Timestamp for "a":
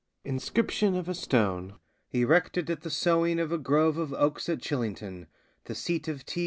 1.11-1.13, 3.51-3.59